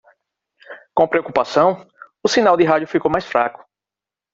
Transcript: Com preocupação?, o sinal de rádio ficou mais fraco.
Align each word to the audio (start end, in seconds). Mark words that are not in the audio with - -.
Com 0.95 1.07
preocupação?, 1.07 1.87
o 2.23 2.27
sinal 2.27 2.57
de 2.57 2.63
rádio 2.63 2.87
ficou 2.87 3.11
mais 3.11 3.23
fraco. 3.23 3.63